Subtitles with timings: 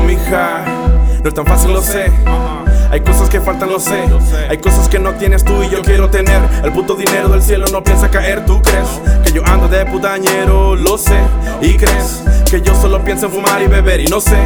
[0.00, 0.64] mija,
[1.22, 2.10] no es tan fácil, lo sé.
[2.94, 4.04] Hay cosas que faltan, lo sé.
[4.48, 6.40] Hay cosas que no tienes tú y yo quiero tener.
[6.62, 8.46] El puto dinero del cielo no piensa caer.
[8.46, 8.86] ¿Tú crees
[9.24, 10.76] que yo ando de putañero?
[10.76, 11.18] Lo sé.
[11.60, 13.98] ¿Y crees que yo solo pienso en fumar y beber?
[13.98, 14.36] Y no sé.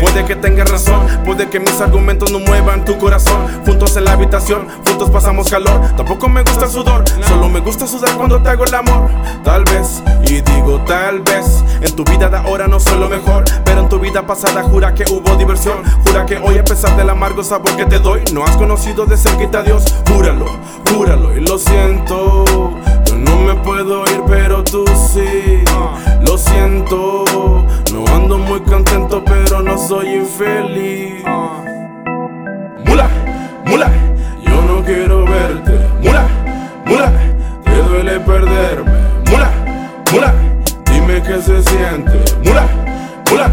[0.00, 1.06] Puede que tengas razón.
[1.24, 3.46] Puede que mis argumentos no muevan tu corazón.
[3.64, 5.80] Juntos en la habitación, juntos pasamos calor.
[5.96, 7.04] Tampoco me gusta el sudor.
[7.28, 9.08] Solo me gusta sudar cuando te hago el amor.
[9.44, 11.62] Tal vez, y digo tal vez.
[11.80, 13.44] En tu vida de ahora no soy lo mejor.
[13.64, 15.84] Pero en tu vida pasada jura que hubo diversión.
[16.04, 18.22] Jura que hoy, a pesar del amargo sabor que te doy.
[18.32, 20.46] No has conocido de cerquita a Dios, júralo,
[20.90, 22.44] júralo y lo siento.
[23.06, 25.62] Yo no me puedo ir, pero tú sí.
[26.26, 27.24] Lo siento,
[27.92, 31.22] no ando muy contento, pero no soy infeliz.
[32.86, 33.08] Mula,
[33.66, 33.90] mula,
[34.44, 35.78] yo no quiero verte.
[36.02, 36.26] Mula,
[36.86, 37.12] mula,
[37.64, 38.92] te duele perderme.
[39.30, 39.50] Mula,
[40.12, 40.34] mula,
[40.90, 42.24] dime qué se siente.
[42.44, 42.66] Mula,
[43.30, 43.50] mula,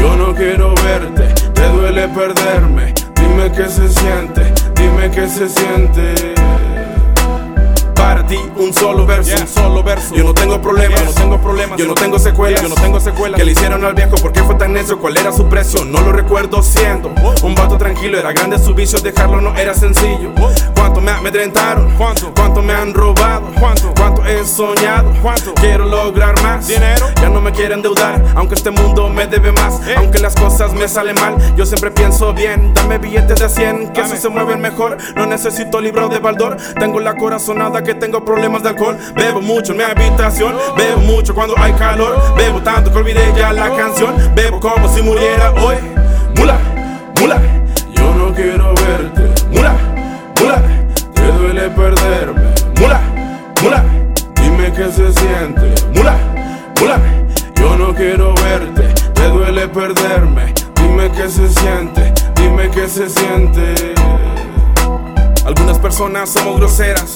[0.00, 1.34] yo no quiero verte.
[1.52, 3.03] Te duele perderme.
[3.54, 6.53] Dime qué se siente, dime qué se siente.
[8.14, 10.14] Para ti un solo verso, un solo verso.
[10.14, 11.76] Yo no tengo problemas, yo no tengo problemas.
[11.76, 13.36] Yo no tengo secuelas, yo no tengo secuelas.
[13.36, 15.00] Que le hicieron al viejo, ¿por qué fue tan necio?
[15.00, 15.84] ¿Cuál era su precio?
[15.84, 18.16] No lo recuerdo siendo un vato tranquilo.
[18.16, 20.30] Era grande su vicio, dejarlo no era sencillo.
[20.76, 21.92] ¿Cuánto me amedrentaron?
[21.96, 22.32] ¿Cuánto?
[22.32, 23.50] ¿Cuánto me han robado?
[23.58, 23.92] ¿Cuánto?
[23.96, 25.12] ¿Cuánto he soñado?
[25.20, 25.52] ¿Cuánto?
[25.54, 26.68] Quiero lograr más.
[26.68, 27.06] ¿Dinero?
[27.20, 29.80] Ya no me quieren deudar, aunque este mundo me debe más.
[29.96, 32.72] Aunque las cosas me salen mal, yo siempre pienso bien.
[32.74, 34.98] Dame billetes de 100, que eso se mueven mejor.
[35.16, 36.58] No necesito libro de baldor.
[36.78, 38.98] Tengo la corazonada que tengo problemas de alcohol.
[39.14, 42.34] Bebo mucho en mi habitación, bebo mucho cuando hay calor.
[42.36, 44.14] Bebo tanto que olvidé ya la canción.
[44.34, 45.76] Bebo como si muriera hoy.
[46.36, 46.58] Mula,
[47.18, 47.40] mula,
[47.96, 49.22] yo no quiero verte.
[49.50, 49.74] Mula,
[50.38, 50.62] mula,
[51.14, 52.54] te duele perderme.
[52.78, 53.00] Mula,
[53.62, 53.84] mula,
[54.42, 55.74] dime qué se siente.
[55.94, 56.18] Mula,
[56.78, 56.98] mula,
[57.54, 58.88] yo no quiero verte.
[59.14, 60.52] Te duele perderme.
[60.74, 62.12] Dime qué se siente.
[62.34, 63.94] Dime qué se siente.
[65.94, 67.14] Somos groseras.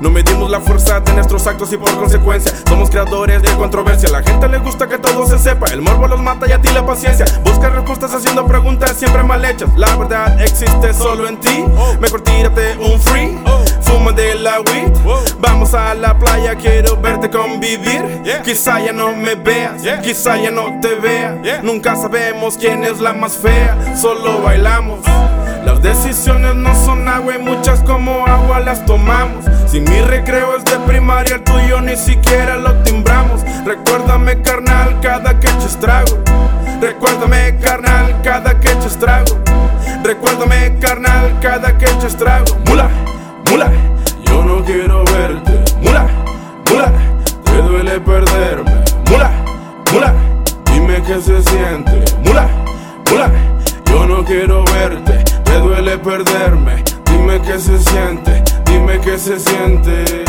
[0.00, 4.08] No medimos la fuerza de nuestros actos y por consecuencia somos creadores de controversia.
[4.08, 5.66] La gente le gusta que todo se sepa.
[5.66, 7.26] El morbo los mata y a ti la paciencia.
[7.44, 9.68] Busca respuestas haciendo preguntas siempre mal hechas.
[9.76, 11.66] La verdad existe solo en ti.
[12.00, 13.38] Mejor tírate un free.
[13.82, 14.90] Fuma de la weed.
[15.38, 18.22] Vamos a la playa, quiero verte convivir.
[18.42, 21.60] Quizá ya no me veas, quizá ya no te vea.
[21.62, 23.76] Nunca sabemos quién es la más fea.
[24.00, 25.00] Solo bailamos.
[25.64, 29.46] Las decisiones no son agua y muchas como agua las tomamos.
[29.66, 33.40] Si mi recreo es de primaria, el tuyo ni siquiera lo timbramos.
[33.64, 36.18] Recuérdame, carnal, cada que eches trago.
[36.82, 39.38] Recuérdame, carnal, cada que eches trago.
[40.02, 42.44] Recuérdame, carnal, cada que eches trago.
[42.66, 42.90] Mula,
[43.50, 43.70] mula,
[44.26, 45.64] yo no quiero verte.
[45.80, 46.06] Mula,
[46.70, 46.92] mula,
[47.42, 48.84] te duele perderme.
[49.10, 49.30] Mula,
[49.92, 50.14] mula,
[50.66, 52.04] dime qué se siente.
[52.22, 52.48] Mula,
[53.10, 53.30] mula,
[53.86, 54.73] yo no quiero verte
[56.04, 56.84] perderme.
[57.06, 60.24] Dime qué se siente, dime qué se siente.